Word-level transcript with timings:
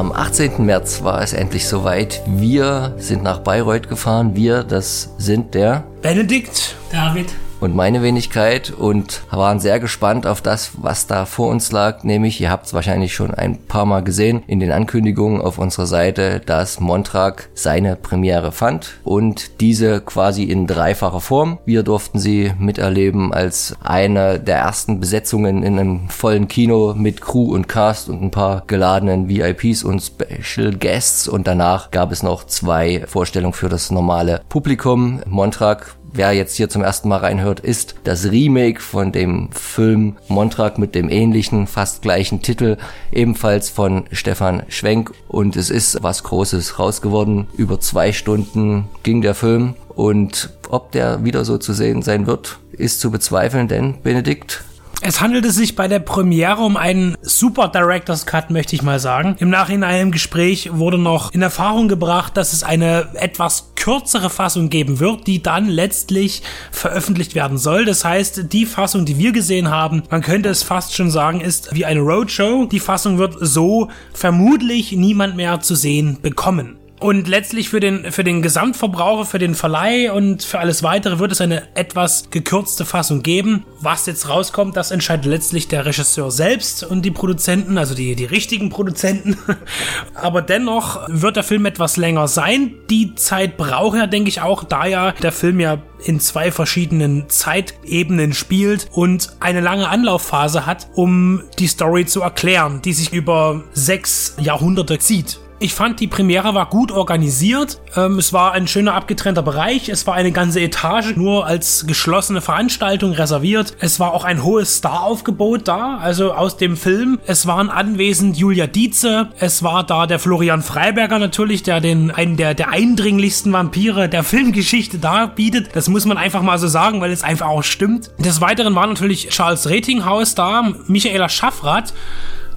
Am 0.00 0.12
18. 0.12 0.64
März 0.64 1.02
war 1.02 1.20
es 1.20 1.34
endlich 1.34 1.68
soweit. 1.68 2.22
Wir 2.26 2.94
sind 2.96 3.22
nach 3.22 3.40
Bayreuth 3.40 3.86
gefahren. 3.86 4.34
Wir, 4.34 4.64
das 4.64 5.10
sind 5.18 5.52
der 5.52 5.84
Benedikt, 6.00 6.74
David 6.90 7.26
und 7.60 7.76
meine 7.76 8.02
Wenigkeit 8.02 8.70
und 8.70 9.22
waren 9.30 9.60
sehr 9.60 9.80
gespannt 9.80 10.26
auf 10.26 10.40
das, 10.40 10.72
was 10.82 11.06
da 11.06 11.26
vor 11.26 11.48
uns 11.48 11.72
lag. 11.72 12.02
Nämlich, 12.04 12.40
ihr 12.40 12.50
habt 12.50 12.66
es 12.66 12.74
wahrscheinlich 12.74 13.14
schon 13.14 13.34
ein 13.34 13.58
paar 13.58 13.86
Mal 13.86 14.02
gesehen 14.02 14.42
in 14.46 14.60
den 14.60 14.72
Ankündigungen 14.72 15.40
auf 15.40 15.58
unserer 15.58 15.86
Seite, 15.86 16.40
dass 16.44 16.80
Montrag 16.80 17.48
seine 17.54 17.96
Premiere 17.96 18.52
fand 18.52 19.00
und 19.04 19.60
diese 19.60 20.00
quasi 20.00 20.44
in 20.44 20.66
dreifacher 20.66 21.20
Form. 21.20 21.58
Wir 21.64 21.82
durften 21.82 22.18
sie 22.18 22.52
miterleben 22.58 23.32
als 23.32 23.76
eine 23.82 24.40
der 24.40 24.58
ersten 24.58 25.00
Besetzungen 25.00 25.62
in 25.62 25.78
einem 25.78 26.08
vollen 26.08 26.48
Kino 26.48 26.94
mit 26.96 27.20
Crew 27.20 27.54
und 27.54 27.68
Cast 27.68 28.08
und 28.08 28.22
ein 28.22 28.30
paar 28.30 28.64
geladenen 28.66 29.28
VIPs 29.28 29.84
und 29.84 30.00
Special 30.00 30.72
Guests 30.72 31.28
und 31.28 31.46
danach 31.46 31.90
gab 31.90 32.12
es 32.12 32.22
noch 32.22 32.44
zwei 32.44 33.04
Vorstellungen 33.06 33.52
für 33.52 33.68
das 33.68 33.90
normale 33.90 34.40
Publikum. 34.48 35.20
Montrag 35.26 35.94
wer 36.12 36.32
jetzt 36.32 36.56
hier 36.56 36.68
zum 36.68 36.82
ersten 36.82 37.08
Mal 37.08 37.18
reinhört, 37.18 37.60
ist 37.60 37.94
das 38.04 38.30
Remake 38.30 38.80
von 38.80 39.12
dem 39.12 39.50
Film 39.52 40.16
Montrag 40.28 40.78
mit 40.78 40.94
dem 40.94 41.08
ähnlichen, 41.08 41.66
fast 41.66 42.02
gleichen 42.02 42.42
Titel, 42.42 42.76
ebenfalls 43.12 43.68
von 43.68 44.04
Stefan 44.12 44.62
Schwenk. 44.68 45.12
Und 45.28 45.56
es 45.56 45.70
ist 45.70 46.02
was 46.02 46.22
Großes 46.22 46.78
rausgeworden. 46.78 47.48
Über 47.56 47.80
zwei 47.80 48.12
Stunden 48.12 48.88
ging 49.02 49.22
der 49.22 49.34
Film. 49.34 49.74
Und 49.88 50.50
ob 50.68 50.92
der 50.92 51.24
wieder 51.24 51.44
so 51.44 51.58
zu 51.58 51.72
sehen 51.72 52.02
sein 52.02 52.26
wird, 52.26 52.58
ist 52.72 53.00
zu 53.00 53.10
bezweifeln, 53.10 53.68
denn 53.68 54.00
Benedikt, 54.02 54.64
es 55.02 55.20
handelte 55.20 55.50
sich 55.50 55.76
bei 55.76 55.88
der 55.88 55.98
Premiere 55.98 56.62
um 56.62 56.76
einen 56.76 57.16
Super 57.22 57.68
Director's 57.68 58.26
Cut, 58.26 58.50
möchte 58.50 58.76
ich 58.76 58.82
mal 58.82 59.00
sagen. 59.00 59.36
Im 59.38 59.48
Nachhinein 59.48 60.02
im 60.02 60.10
Gespräch 60.10 60.70
wurde 60.72 60.98
noch 60.98 61.32
in 61.32 61.42
Erfahrung 61.42 61.88
gebracht, 61.88 62.36
dass 62.36 62.52
es 62.52 62.62
eine 62.62 63.08
etwas 63.14 63.72
kürzere 63.76 64.28
Fassung 64.28 64.68
geben 64.68 65.00
wird, 65.00 65.26
die 65.26 65.42
dann 65.42 65.66
letztlich 65.66 66.42
veröffentlicht 66.70 67.34
werden 67.34 67.56
soll. 67.56 67.86
Das 67.86 68.04
heißt, 68.04 68.52
die 68.52 68.66
Fassung, 68.66 69.06
die 69.06 69.16
wir 69.16 69.32
gesehen 69.32 69.70
haben, 69.70 70.02
man 70.10 70.20
könnte 70.20 70.50
es 70.50 70.62
fast 70.62 70.94
schon 70.94 71.10
sagen, 71.10 71.40
ist 71.40 71.74
wie 71.74 71.86
eine 71.86 72.00
Roadshow. 72.00 72.66
Die 72.66 72.80
Fassung 72.80 73.16
wird 73.16 73.36
so 73.40 73.88
vermutlich 74.12 74.92
niemand 74.92 75.36
mehr 75.36 75.60
zu 75.60 75.74
sehen 75.74 76.18
bekommen. 76.20 76.79
Und 77.00 77.28
letztlich 77.28 77.70
für 77.70 77.80
den, 77.80 78.12
für 78.12 78.24
den 78.24 78.42
Gesamtverbraucher, 78.42 79.24
für 79.24 79.38
den 79.38 79.54
Verleih 79.54 80.12
und 80.12 80.42
für 80.42 80.58
alles 80.58 80.82
weitere 80.82 81.18
wird 81.18 81.32
es 81.32 81.40
eine 81.40 81.62
etwas 81.74 82.28
gekürzte 82.30 82.84
Fassung 82.84 83.22
geben. 83.22 83.64
Was 83.80 84.04
jetzt 84.04 84.28
rauskommt, 84.28 84.76
das 84.76 84.90
entscheidet 84.90 85.24
letztlich 85.24 85.66
der 85.66 85.86
Regisseur 85.86 86.30
selbst 86.30 86.84
und 86.84 87.02
die 87.02 87.10
Produzenten, 87.10 87.78
also 87.78 87.94
die, 87.94 88.14
die 88.16 88.26
richtigen 88.26 88.68
Produzenten. 88.68 89.38
Aber 90.14 90.42
dennoch 90.42 91.08
wird 91.08 91.36
der 91.36 91.42
Film 91.42 91.64
etwas 91.64 91.96
länger 91.96 92.28
sein. 92.28 92.74
Die 92.90 93.14
Zeit 93.14 93.56
braucht 93.56 93.96
er, 93.96 94.06
denke 94.06 94.28
ich 94.28 94.42
auch, 94.42 94.62
da 94.62 94.84
ja 94.84 95.12
der 95.12 95.32
Film 95.32 95.58
ja 95.58 95.78
in 96.04 96.20
zwei 96.20 96.52
verschiedenen 96.52 97.30
Zeitebenen 97.30 98.34
spielt 98.34 98.88
und 98.92 99.36
eine 99.40 99.60
lange 99.60 99.88
Anlaufphase 99.88 100.66
hat, 100.66 100.88
um 100.94 101.44
die 101.58 101.66
Story 101.66 102.04
zu 102.04 102.20
erklären, 102.20 102.82
die 102.82 102.92
sich 102.92 103.14
über 103.14 103.64
sechs 103.72 104.36
Jahrhunderte 104.38 104.98
zieht. 104.98 105.38
Ich 105.62 105.74
fand, 105.74 106.00
die 106.00 106.06
Premiere 106.06 106.54
war 106.54 106.70
gut 106.70 106.90
organisiert. 106.90 107.82
Ähm, 107.94 108.18
es 108.18 108.32
war 108.32 108.52
ein 108.52 108.66
schöner 108.66 108.94
abgetrennter 108.94 109.42
Bereich. 109.42 109.90
Es 109.90 110.06
war 110.06 110.14
eine 110.14 110.32
ganze 110.32 110.58
Etage 110.58 111.16
nur 111.16 111.44
als 111.44 111.84
geschlossene 111.86 112.40
Veranstaltung 112.40 113.12
reserviert. 113.12 113.76
Es 113.78 114.00
war 114.00 114.14
auch 114.14 114.24
ein 114.24 114.42
hohes 114.42 114.78
Staraufgebot 114.78 115.68
da, 115.68 115.98
also 115.98 116.32
aus 116.32 116.56
dem 116.56 116.78
Film. 116.78 117.18
Es 117.26 117.46
waren 117.46 117.68
anwesend 117.68 118.38
Julia 118.38 118.66
Dietze. 118.66 119.28
Es 119.38 119.62
war 119.62 119.84
da 119.84 120.06
der 120.06 120.18
Florian 120.18 120.62
Freiberger 120.62 121.18
natürlich, 121.18 121.62
der 121.62 121.82
den 121.82 122.10
einen 122.10 122.38
der, 122.38 122.54
der 122.54 122.70
eindringlichsten 122.70 123.52
Vampire 123.52 124.08
der 124.08 124.22
Filmgeschichte 124.24 124.96
darbietet. 124.96 125.68
Das 125.74 125.90
muss 125.90 126.06
man 126.06 126.16
einfach 126.16 126.40
mal 126.40 126.58
so 126.58 126.68
sagen, 126.68 127.02
weil 127.02 127.12
es 127.12 127.22
einfach 127.22 127.48
auch 127.48 127.64
stimmt. 127.64 128.12
Des 128.16 128.40
Weiteren 128.40 128.74
war 128.74 128.86
natürlich 128.86 129.28
Charles 129.28 129.68
Ratinghaus 129.68 130.34
da, 130.34 130.72
Michaela 130.86 131.28
Schaffrath. 131.28 131.92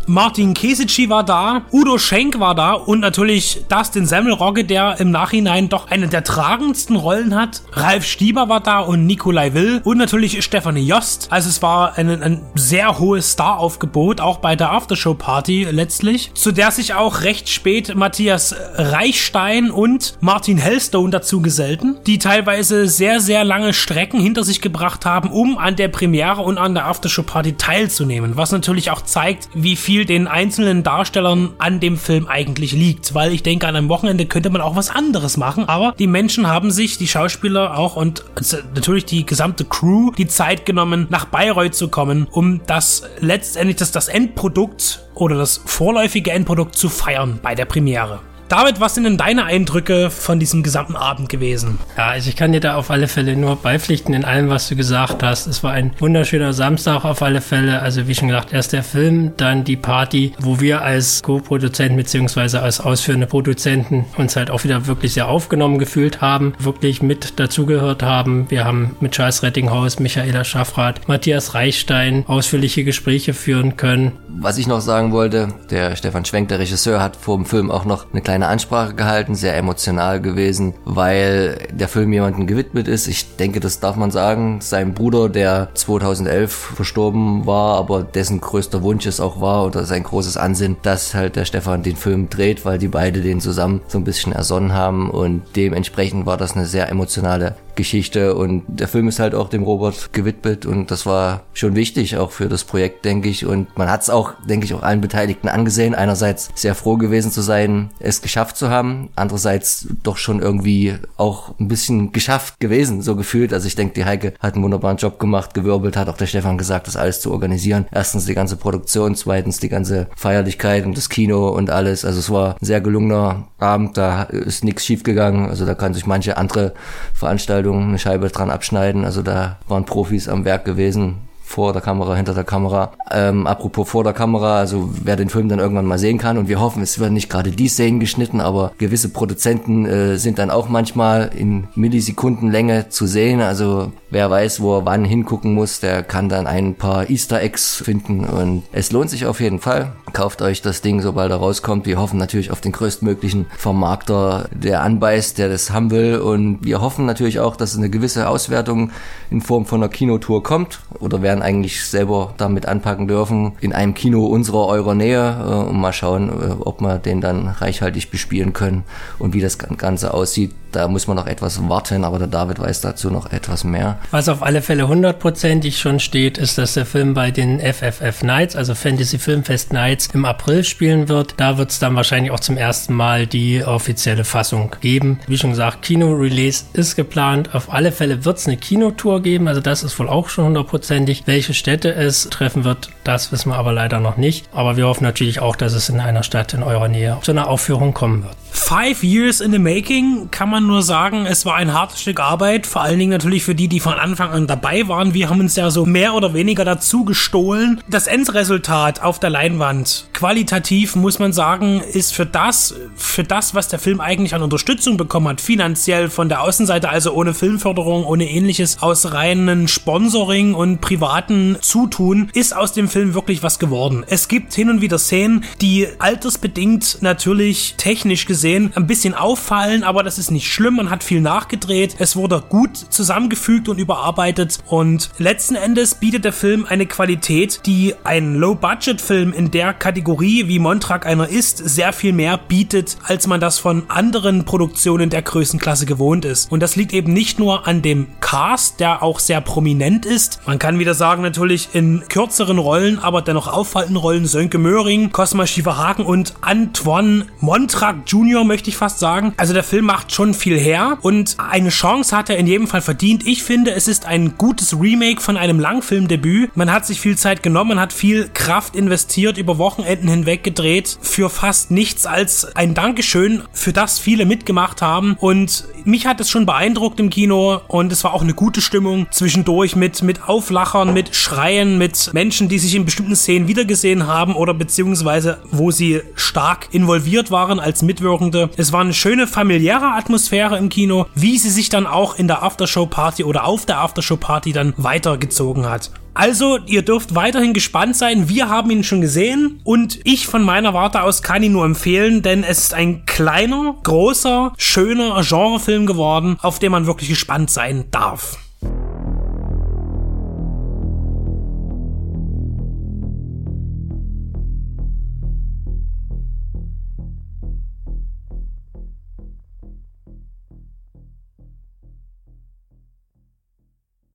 Martin 0.05 0.53
Kesici 0.53 1.09
war 1.09 1.23
da, 1.23 1.61
Udo 1.71 1.97
Schenk 1.97 2.39
war 2.39 2.55
da 2.55 2.73
und 2.73 2.99
natürlich 2.99 3.61
Dustin 3.69 4.05
Semmelrogge, 4.05 4.65
der 4.65 4.99
im 4.99 5.11
Nachhinein 5.11 5.69
doch 5.69 5.89
eine 5.89 6.09
der 6.09 6.25
tragendsten 6.25 6.97
Rollen 6.97 7.35
hat. 7.35 7.61
Ralf 7.71 8.05
Stieber 8.05 8.49
war 8.49 8.59
da 8.59 8.79
und 8.79 9.05
Nikolai 9.05 9.53
Will 9.53 9.81
und 9.85 9.97
natürlich 9.97 10.43
Stefanie 10.43 10.85
Jost. 10.85 11.27
Also 11.29 11.47
es 11.47 11.61
war 11.61 11.97
ein, 11.97 12.09
ein 12.21 12.41
sehr 12.55 12.99
hohes 12.99 13.31
Staraufgebot, 13.31 14.19
auch 14.19 14.39
bei 14.39 14.57
der 14.57 14.71
Aftershow-Party 14.71 15.67
letztlich, 15.71 16.31
zu 16.33 16.51
der 16.51 16.71
sich 16.71 16.93
auch 16.93 17.21
recht 17.21 17.47
spät 17.47 17.95
Matthias 17.95 18.53
Reichstein 18.75 19.71
und 19.71 20.17
Martin 20.19 20.57
Hellstone 20.57 21.11
dazu 21.11 21.41
gesellten, 21.41 21.95
die 22.05 22.19
teilweise 22.19 22.89
sehr, 22.89 23.21
sehr 23.21 23.45
lange 23.45 23.73
Strecken 23.73 24.19
hinter 24.19 24.43
sich 24.43 24.59
gebracht 24.59 25.05
haben, 25.05 25.31
um 25.31 25.57
an 25.57 25.77
der 25.77 25.87
Premiere 25.87 26.41
und 26.41 26.57
an 26.57 26.73
der 26.73 26.87
Aftershow-Party 26.87 27.53
teilzunehmen, 27.53 28.35
was 28.35 28.51
natürlich 28.51 28.91
auch 28.91 29.01
zeigt, 29.01 29.47
wie 29.53 29.77
viel 29.77 29.92
viel 29.93 30.05
den 30.05 30.25
einzelnen 30.25 30.81
Darstellern 30.81 31.51
an 31.59 31.79
dem 31.79 31.97
Film 31.97 32.27
eigentlich 32.27 32.71
liegt, 32.71 33.13
weil 33.13 33.31
ich 33.31 33.43
denke, 33.43 33.67
an 33.67 33.75
einem 33.75 33.89
Wochenende 33.89 34.25
könnte 34.25 34.49
man 34.49 34.59
auch 34.59 34.75
was 34.75 34.89
anderes 34.89 35.37
machen, 35.37 35.69
aber 35.69 35.93
die 35.99 36.07
Menschen 36.07 36.47
haben 36.47 36.71
sich, 36.71 36.97
die 36.97 37.07
Schauspieler 37.07 37.77
auch 37.77 37.95
und 37.95 38.25
natürlich 38.73 39.05
die 39.05 39.23
gesamte 39.23 39.65
Crew, 39.65 40.09
die 40.17 40.25
Zeit 40.25 40.65
genommen, 40.65 41.05
nach 41.11 41.25
Bayreuth 41.25 41.75
zu 41.75 41.89
kommen, 41.89 42.25
um 42.31 42.61
das 42.65 43.03
letztendlich 43.19 43.77
das, 43.77 43.91
das 43.91 44.07
Endprodukt 44.07 45.05
oder 45.13 45.37
das 45.37 45.61
vorläufige 45.63 46.31
Endprodukt 46.31 46.73
zu 46.75 46.89
feiern 46.89 47.37
bei 47.43 47.53
der 47.53 47.65
Premiere. 47.65 48.32
David, 48.49 48.79
was 48.79 48.93
sind 48.93 49.05
denn 49.05 49.17
deine 49.17 49.45
Eindrücke 49.45 50.09
von 50.11 50.39
diesem 50.39 50.61
gesamten 50.61 50.95
Abend 50.95 51.29
gewesen? 51.29 51.79
Ja, 51.97 52.09
also 52.09 52.29
ich 52.29 52.35
kann 52.35 52.51
dir 52.51 52.59
da 52.59 52.75
auf 52.75 52.91
alle 52.91 53.07
Fälle 53.07 53.35
nur 53.35 53.55
beipflichten 53.55 54.13
in 54.13 54.25
allem, 54.25 54.49
was 54.49 54.69
du 54.69 54.75
gesagt 54.75 55.23
hast. 55.23 55.47
Es 55.47 55.63
war 55.63 55.71
ein 55.71 55.91
wunderschöner 55.99 56.53
Samstag 56.53 57.03
auf 57.03 57.23
alle 57.23 57.41
Fälle. 57.41 57.81
Also 57.81 58.07
wie 58.07 58.13
schon 58.13 58.27
gesagt, 58.27 58.53
erst 58.53 58.73
der 58.73 58.83
Film, 58.83 59.31
dann 59.37 59.63
die 59.63 59.75
Party, 59.75 60.33
wo 60.39 60.59
wir 60.59 60.81
als 60.81 61.23
Co-Produzenten 61.23 61.97
beziehungsweise 61.97 62.61
als 62.61 62.79
ausführende 62.79 63.25
Produzenten 63.25 64.05
uns 64.17 64.35
halt 64.35 64.51
auch 64.51 64.63
wieder 64.63 64.85
wirklich 64.85 65.13
sehr 65.13 65.29
aufgenommen 65.29 65.79
gefühlt 65.79 66.21
haben, 66.21 66.53
wirklich 66.59 67.01
mit 67.01 67.39
dazugehört 67.39 68.03
haben. 68.03 68.45
Wir 68.49 68.65
haben 68.65 68.95
mit 68.99 69.13
Charles 69.13 69.41
Rettinghaus, 69.41 69.99
Michaela 69.99 70.43
Schaffrath, 70.43 71.07
Matthias 71.07 71.55
Reichstein 71.55 72.23
ausführliche 72.27 72.83
Gespräche 72.83 73.33
führen 73.33 73.77
können. 73.77 74.11
Was 74.27 74.57
ich 74.57 74.67
noch 74.67 74.81
sagen 74.81 75.11
wollte, 75.11 75.53
der 75.71 75.95
Stefan 75.95 76.25
Schwenk, 76.25 76.49
der 76.49 76.59
Regisseur, 76.59 77.01
hat 77.01 77.15
vor 77.15 77.37
dem 77.37 77.45
Film 77.45 77.71
auch 77.71 77.85
noch 77.85 78.11
eine 78.11 78.21
kleine 78.21 78.32
eine 78.33 78.47
Ansprache 78.47 78.95
gehalten, 78.95 79.35
sehr 79.35 79.55
emotional 79.55 80.21
gewesen, 80.21 80.73
weil 80.85 81.57
der 81.71 81.87
Film 81.87 82.11
jemandem 82.11 82.47
gewidmet 82.47 82.87
ist. 82.87 83.07
Ich 83.07 83.35
denke, 83.35 83.59
das 83.59 83.79
darf 83.79 83.95
man 83.95 84.11
sagen. 84.11 84.59
Sein 84.61 84.93
Bruder, 84.93 85.29
der 85.29 85.69
2011 85.73 86.51
verstorben 86.75 87.45
war, 87.45 87.77
aber 87.77 88.03
dessen 88.03 88.41
größter 88.41 88.81
Wunsch 88.81 89.05
es 89.05 89.19
auch 89.19 89.39
war 89.39 89.65
oder 89.65 89.85
sein 89.85 90.03
großes 90.03 90.37
Ansinnen, 90.37 90.77
dass 90.81 91.13
halt 91.13 91.35
der 91.35 91.45
Stefan 91.45 91.83
den 91.83 91.95
Film 91.95 92.29
dreht, 92.29 92.65
weil 92.65 92.77
die 92.77 92.87
beide 92.87 93.21
den 93.21 93.39
zusammen 93.39 93.81
so 93.87 93.97
ein 93.97 94.03
bisschen 94.03 94.33
ersonnen 94.33 94.73
haben 94.73 95.09
und 95.09 95.43
dementsprechend 95.55 96.25
war 96.25 96.37
das 96.37 96.55
eine 96.55 96.65
sehr 96.65 96.89
emotionale 96.89 97.55
Geschichte 97.75 98.35
und 98.35 98.63
der 98.67 98.87
Film 98.87 99.07
ist 99.07 99.19
halt 99.19 99.33
auch 99.35 99.49
dem 99.49 99.63
Robert 99.63 100.13
gewidmet 100.13 100.65
und 100.65 100.91
das 100.91 101.05
war 101.05 101.43
schon 101.53 101.75
wichtig 101.75 102.17
auch 102.17 102.31
für 102.31 102.47
das 102.47 102.63
Projekt, 102.63 103.05
denke 103.05 103.29
ich 103.29 103.45
und 103.45 103.75
man 103.77 103.89
hat 103.89 104.03
es 104.03 104.09
auch, 104.09 104.33
denke 104.47 104.65
ich, 104.65 104.73
auch 104.73 104.83
allen 104.83 105.01
Beteiligten 105.01 105.47
angesehen. 105.47 105.95
Einerseits 105.95 106.49
sehr 106.55 106.75
froh 106.75 106.97
gewesen 106.97 107.31
zu 107.31 107.41
sein, 107.41 107.89
es 107.99 108.21
geschafft 108.21 108.57
zu 108.57 108.69
haben, 108.69 109.09
andererseits 109.15 109.87
doch 110.03 110.17
schon 110.17 110.41
irgendwie 110.41 110.95
auch 111.17 111.57
ein 111.59 111.67
bisschen 111.67 112.11
geschafft 112.11 112.59
gewesen, 112.59 113.01
so 113.01 113.15
gefühlt. 113.15 113.53
Also 113.53 113.67
ich 113.67 113.75
denke, 113.75 113.95
die 113.95 114.05
Heike 114.05 114.33
hat 114.39 114.53
einen 114.53 114.63
wunderbaren 114.63 114.97
Job 114.97 115.19
gemacht, 115.19 115.53
gewirbelt, 115.53 115.97
hat 115.97 116.09
auch 116.09 116.17
der 116.17 116.27
Stefan 116.27 116.57
gesagt, 116.57 116.87
das 116.87 116.95
alles 116.95 117.21
zu 117.21 117.31
organisieren. 117.31 117.85
Erstens 117.91 118.25
die 118.25 118.35
ganze 118.35 118.55
Produktion, 118.55 119.15
zweitens 119.15 119.59
die 119.59 119.69
ganze 119.69 120.07
Feierlichkeit 120.15 120.85
und 120.85 120.95
das 120.97 121.09
Kino 121.09 121.49
und 121.49 121.69
alles. 121.69 122.05
Also 122.05 122.19
es 122.19 122.29
war 122.29 122.55
ein 122.61 122.65
sehr 122.65 122.81
gelungener 122.81 123.47
Abend, 123.57 123.97
da 123.97 124.23
ist 124.23 124.63
nichts 124.63 124.85
schief 124.85 125.03
gegangen. 125.03 125.49
Also 125.49 125.65
da 125.65 125.73
kann 125.73 125.93
sich 125.93 126.05
manche 126.05 126.37
andere 126.37 126.73
Veranstaltungen 127.13 127.62
Veranstaltung 127.63 127.89
eine 127.89 127.99
Scheibe 127.99 128.29
dran 128.29 128.49
abschneiden. 128.49 129.05
Also 129.05 129.21
da 129.21 129.57
waren 129.67 129.85
Profis 129.85 130.27
am 130.27 130.45
Werk 130.45 130.65
gewesen 130.65 131.15
vor 131.45 131.71
der 131.71 131.81
Kamera, 131.81 132.15
hinter 132.15 132.33
der 132.33 132.45
Kamera. 132.45 132.93
Ähm, 133.11 133.45
apropos 133.45 133.87
vor 133.87 134.03
der 134.03 134.13
Kamera, 134.13 134.57
also 134.57 134.89
wer 135.03 135.15
den 135.15 135.29
Film 135.29 135.49
dann 135.49 135.59
irgendwann 135.59 135.85
mal 135.85 135.99
sehen 135.99 136.17
kann 136.17 136.37
und 136.37 136.47
wir 136.47 136.59
hoffen, 136.59 136.81
es 136.81 136.99
werden 136.99 137.13
nicht 137.13 137.29
gerade 137.29 137.51
die 137.51 137.67
Szenen 137.67 137.99
geschnitten, 137.99 138.41
aber 138.41 138.71
gewisse 138.79 139.09
Produzenten 139.09 139.85
äh, 139.85 140.17
sind 140.17 140.39
dann 140.39 140.49
auch 140.49 140.67
manchmal 140.67 141.29
in 141.35 141.67
Millisekundenlänge 141.75 142.89
zu 142.89 143.05
sehen. 143.05 143.39
Also 143.41 143.91
wer 144.09 144.31
weiß, 144.31 144.61
wo 144.61 144.77
er 144.77 144.85
wann 144.85 145.05
hingucken 145.05 145.53
muss, 145.53 145.79
der 145.79 146.01
kann 146.01 146.27
dann 146.27 146.47
ein 146.47 146.75
paar 146.75 147.09
Easter 147.09 147.41
Eggs 147.41 147.75
finden 147.75 148.25
und 148.25 148.63
es 148.71 148.91
lohnt 148.91 149.11
sich 149.11 149.27
auf 149.27 149.39
jeden 149.39 149.59
Fall. 149.59 149.91
Kauft 150.13 150.41
euch 150.41 150.61
das 150.61 150.81
Ding, 150.81 151.01
sobald 151.01 151.31
er 151.31 151.37
rauskommt. 151.37 151.85
Wir 151.85 151.99
hoffen 151.99 152.17
natürlich 152.17 152.51
auf 152.51 152.61
den 152.61 152.71
größtmöglichen 152.71 153.47
Vermarkter, 153.57 154.47
der 154.51 154.81
anbeißt, 154.81 155.37
der 155.37 155.49
das 155.49 155.71
haben 155.71 155.91
will. 155.91 156.17
Und 156.17 156.63
wir 156.63 156.81
hoffen 156.81 157.05
natürlich 157.05 157.39
auch, 157.39 157.55
dass 157.55 157.75
eine 157.75 157.89
gewisse 157.89 158.29
Auswertung 158.29 158.91
in 159.29 159.41
Form 159.41 159.65
von 159.65 159.81
einer 159.81 159.91
Kinotour 159.91 160.43
kommt 160.43 160.79
oder 160.99 161.21
werden 161.21 161.41
eigentlich 161.41 161.83
selber 161.85 162.33
damit 162.37 162.67
anpacken 162.67 163.07
dürfen 163.07 163.53
in 163.59 163.73
einem 163.73 163.93
Kino 163.93 164.25
unserer, 164.25 164.67
eurer 164.67 164.95
Nähe 164.95 165.37
äh, 165.39 165.69
und 165.69 165.79
mal 165.79 165.93
schauen, 165.93 166.29
äh, 166.29 166.53
ob 166.59 166.81
wir 166.81 166.99
den 166.99 167.19
dann 167.19 167.47
reichhaltig 167.47 168.11
bespielen 168.11 168.53
können 168.53 168.83
und 169.19 169.33
wie 169.33 169.41
das 169.41 169.57
Ganze 169.57 170.13
aussieht. 170.13 170.51
Da 170.73 170.87
muss 170.87 171.07
man 171.07 171.15
noch 171.15 171.27
etwas 171.27 171.69
warten, 171.69 172.03
aber 172.03 172.17
der 172.17 172.27
David 172.27 172.59
weiß 172.59 172.81
dazu 172.81 173.11
noch 173.11 173.31
etwas 173.31 173.63
mehr. 173.63 173.99
Was 174.09 174.27
auf 174.27 174.41
alle 174.41 174.63
Fälle 174.63 174.87
hundertprozentig 174.87 175.79
schon 175.79 175.99
steht, 175.99 176.39
ist, 176.39 176.57
dass 176.57 176.73
der 176.73 176.87
Film 176.87 177.13
bei 177.13 177.29
den 177.29 177.59
FFF 177.59 178.23
Nights, 178.23 178.55
also 178.55 178.73
Fantasy 178.73 179.19
Filmfest 179.19 179.71
Nights, 179.71 180.07
im 180.13 180.25
April 180.25 180.63
spielen 180.63 181.09
wird. 181.09 181.35
Da 181.37 181.59
wird 181.59 181.69
es 181.69 181.77
dann 181.77 181.95
wahrscheinlich 181.95 182.31
auch 182.31 182.39
zum 182.39 182.57
ersten 182.57 182.93
Mal 182.93 183.27
die 183.27 183.63
offizielle 183.63 184.23
Fassung 184.23 184.75
geben. 184.81 185.19
Wie 185.27 185.37
schon 185.37 185.51
gesagt, 185.51 185.83
Kino-Release 185.83 186.65
ist 186.73 186.95
geplant. 186.95 187.53
Auf 187.53 187.71
alle 187.71 187.91
Fälle 187.91 188.25
wird 188.25 188.39
es 188.39 188.47
eine 188.47 188.57
Kinotour 188.57 189.21
geben, 189.21 189.47
also 189.47 189.61
das 189.61 189.83
ist 189.83 189.97
wohl 189.99 190.09
auch 190.09 190.29
schon 190.29 190.45
hundertprozentig. 190.45 191.23
Welche 191.27 191.53
Städte 191.53 191.93
es 191.93 192.29
treffen 192.29 192.63
wird, 192.63 192.89
das 193.03 193.31
wissen 193.31 193.49
wir 193.49 193.57
aber 193.57 193.73
leider 193.73 193.99
noch 193.99 194.17
nicht. 194.17 194.49
Aber 194.51 194.75
wir 194.75 194.87
hoffen 194.87 195.03
natürlich 195.03 195.39
auch, 195.39 195.55
dass 195.55 195.73
es 195.73 195.89
in 195.89 195.99
einer 195.99 196.23
Stadt 196.23 196.53
in 196.55 196.63
eurer 196.63 196.87
Nähe 196.87 197.19
zu 197.21 197.31
einer 197.31 197.47
Aufführung 197.47 197.93
kommen 197.93 198.23
wird. 198.23 198.35
Five 198.51 199.03
Years 199.03 199.41
in 199.41 199.51
the 199.51 199.59
Making 199.59 200.29
kann 200.31 200.49
man 200.49 200.62
nur 200.67 200.83
sagen, 200.83 201.25
es 201.25 201.45
war 201.45 201.55
ein 201.55 201.73
hartes 201.73 202.01
Stück 202.01 202.19
Arbeit, 202.19 202.67
vor 202.67 202.81
allen 202.81 202.99
Dingen 202.99 203.11
natürlich 203.11 203.43
für 203.43 203.55
die, 203.55 203.67
die 203.67 203.79
von 203.79 203.93
Anfang 203.93 204.31
an 204.31 204.47
dabei 204.47 204.87
waren. 204.87 205.13
Wir 205.13 205.29
haben 205.29 205.39
uns 205.39 205.55
ja 205.55 205.69
so 205.71 205.85
mehr 205.85 206.13
oder 206.13 206.33
weniger 206.33 206.65
dazu 206.65 207.05
gestohlen. 207.05 207.81
Das 207.89 208.07
Endresultat 208.07 209.01
auf 209.01 209.19
der 209.19 209.29
Leinwand, 209.29 210.07
qualitativ 210.13 210.95
muss 210.95 211.19
man 211.19 211.33
sagen, 211.33 211.81
ist 211.81 212.13
für 212.13 212.25
das, 212.25 212.75
für 212.95 213.23
das, 213.23 213.55
was 213.55 213.67
der 213.67 213.79
Film 213.79 213.99
eigentlich 213.99 214.35
an 214.35 214.43
Unterstützung 214.43 214.97
bekommen 214.97 215.27
hat, 215.27 215.41
finanziell 215.41 216.09
von 216.09 216.29
der 216.29 216.41
Außenseite, 216.41 216.89
also 216.89 217.13
ohne 217.13 217.33
Filmförderung, 217.33 218.05
ohne 218.05 218.29
ähnliches, 218.29 218.81
aus 218.81 219.13
reinen 219.13 219.67
Sponsoring 219.67 220.53
und 220.53 220.81
privaten 220.81 221.57
Zutun, 221.61 222.29
ist 222.33 222.55
aus 222.55 222.73
dem 222.73 222.87
Film 222.87 223.13
wirklich 223.13 223.43
was 223.43 223.59
geworden. 223.59 224.03
Es 224.07 224.27
gibt 224.27 224.53
hin 224.53 224.69
und 224.69 224.81
wieder 224.81 224.99
Szenen, 224.99 225.43
die 225.61 225.87
altersbedingt 225.99 226.99
natürlich 227.01 227.75
technisch 227.77 228.25
gesehen 228.25 228.43
gesehen, 228.43 228.71
ein 228.75 228.87
bisschen 228.87 229.13
auffallen, 229.13 229.83
aber 229.83 230.03
das 230.03 230.17
ist 230.17 230.31
nicht 230.31 230.51
schlimm. 230.53 230.75
Man 230.75 230.89
hat 230.89 231.03
viel 231.03 231.21
nachgedreht. 231.21 231.95
Es 231.99 232.15
wurde 232.15 232.43
gut 232.47 232.77
zusammengefügt 232.77 233.67
und 233.69 233.79
überarbeitet. 233.79 234.59
Und 234.67 235.09
letzten 235.17 235.55
Endes 235.55 235.95
bietet 235.95 236.25
der 236.25 236.33
Film 236.33 236.65
eine 236.67 236.85
Qualität, 236.85 237.61
die 237.65 237.95
ein 238.03 238.35
Low-Budget-Film 238.35 239.33
in 239.33 239.51
der 239.51 239.73
Kategorie, 239.73 240.47
wie 240.47 240.59
Montrak 240.59 241.05
einer 241.05 241.27
ist, 241.27 241.57
sehr 241.57 241.91
viel 241.93 242.13
mehr 242.13 242.37
bietet, 242.37 242.97
als 243.03 243.27
man 243.27 243.39
das 243.39 243.59
von 243.59 243.83
anderen 243.89 244.45
Produktionen 244.45 245.09
der 245.09 245.23
Größenklasse 245.23 245.85
gewohnt 245.85 246.25
ist. 246.25 246.51
Und 246.51 246.61
das 246.61 246.75
liegt 246.75 246.93
eben 246.93 247.13
nicht 247.13 247.39
nur 247.39 247.67
an 247.67 247.81
dem 247.81 248.07
Cast, 248.19 248.79
der 248.79 249.01
auch 249.01 249.19
sehr 249.19 249.41
prominent 249.41 250.05
ist. 250.05 250.39
Man 250.45 250.59
kann 250.59 250.79
wieder 250.79 250.93
sagen, 250.93 251.23
natürlich 251.23 251.69
in 251.73 252.03
kürzeren 252.09 252.59
Rollen, 252.59 252.99
aber 252.99 253.21
dennoch 253.21 253.47
auffallenden 253.47 253.97
Rollen 253.97 254.27
Sönke 254.27 254.59
Möhring, 254.59 255.11
Cosma 255.11 255.47
Schieferhagen 255.47 256.05
und 256.05 256.33
Antoine 256.41 257.25
Montrak 257.39 257.97
Jr. 258.05 258.43
Möchte 258.43 258.69
ich 258.69 258.77
fast 258.77 258.99
sagen. 258.99 259.33
Also 259.37 259.53
der 259.53 259.63
Film 259.63 259.85
macht 259.85 260.11
schon 260.11 260.33
viel 260.43 260.59
her 260.59 260.97
und 261.01 261.37
eine 261.37 261.69
Chance 261.69 262.15
hat 262.15 262.29
er 262.29 262.37
in 262.37 262.47
jedem 262.47 262.67
Fall 262.67 262.81
verdient. 262.81 263.25
Ich 263.25 263.43
finde, 263.43 263.71
es 263.71 263.87
ist 263.87 264.05
ein 264.05 264.37
gutes 264.37 264.77
Remake 264.77 265.21
von 265.21 265.37
einem 265.37 265.57
Langfilmdebüt. 265.57 266.55
Man 266.57 266.69
hat 266.69 266.85
sich 266.85 266.99
viel 266.99 267.17
Zeit 267.17 267.41
genommen, 267.41 267.69
man 267.69 267.79
hat 267.79 267.93
viel 267.93 268.29
Kraft 268.33 268.75
investiert, 268.75 269.37
über 269.37 269.57
Wochenenden 269.57 270.09
hinweg 270.09 270.43
gedreht, 270.43 270.97
für 271.01 271.29
fast 271.29 271.71
nichts 271.71 272.05
als 272.05 272.43
ein 272.57 272.73
Dankeschön, 272.73 273.43
für 273.53 273.71
das 273.71 273.99
viele 273.99 274.25
mitgemacht 274.25 274.81
haben. 274.81 275.15
Und 275.17 275.63
mich 275.85 276.05
hat 276.07 276.19
es 276.19 276.29
schon 276.29 276.45
beeindruckt 276.45 276.99
im 276.99 277.09
Kino 277.09 277.61
und 277.69 277.93
es 277.93 278.03
war 278.03 278.13
auch 278.13 278.21
eine 278.21 278.33
gute 278.33 278.59
Stimmung 278.59 279.07
zwischendurch 279.11 279.77
mit, 279.77 280.03
mit 280.03 280.27
Auflachern, 280.27 280.93
mit 280.93 281.15
Schreien, 281.15 281.77
mit 281.77 282.13
Menschen, 282.13 282.49
die 282.49 282.59
sich 282.59 282.75
in 282.75 282.83
bestimmten 282.83 283.15
Szenen 283.15 283.47
wiedergesehen 283.47 284.07
haben 284.07 284.35
oder 284.35 284.53
beziehungsweise 284.53 285.37
wo 285.51 285.71
sie 285.71 286.01
stark 286.15 286.67
involviert 286.71 287.31
waren 287.31 287.61
als 287.61 287.81
Mitwirkende. 287.81 288.49
Es 288.57 288.73
war 288.73 288.81
eine 288.81 288.93
schöne 288.93 289.25
familiäre 289.25 289.93
Atmosphäre 290.33 290.57
im 290.57 290.69
Kino, 290.69 291.05
wie 291.13 291.37
sie 291.37 291.51
sich 291.51 291.69
dann 291.69 291.85
auch 291.85 292.15
in 292.15 292.27
der 292.27 292.41
Aftershow-Party 292.41 293.23
oder 293.23 293.45
auf 293.45 293.67
der 293.67 293.79
Aftershow-Party 293.79 294.51
dann 294.51 294.73
weitergezogen 294.77 295.69
hat. 295.69 295.91
Also, 296.15 296.57
ihr 296.65 296.81
dürft 296.81 297.13
weiterhin 297.13 297.53
gespannt 297.53 297.95
sein. 297.95 298.29
Wir 298.29 298.49
haben 298.49 298.71
ihn 298.71 298.83
schon 298.83 299.01
gesehen 299.01 299.61
und 299.63 299.99
ich 300.03 300.25
von 300.25 300.43
meiner 300.43 300.73
Warte 300.73 301.03
aus 301.03 301.21
kann 301.21 301.43
ihn 301.43 301.51
nur 301.51 301.65
empfehlen, 301.65 302.23
denn 302.23 302.43
es 302.43 302.59
ist 302.59 302.73
ein 302.73 303.05
kleiner, 303.05 303.75
großer, 303.83 304.53
schöner 304.57 305.21
Genrefilm 305.21 305.85
geworden, 305.85 306.37
auf 306.41 306.57
den 306.57 306.71
man 306.71 306.87
wirklich 306.87 307.09
gespannt 307.09 307.51
sein 307.51 307.85
darf. 307.91 308.37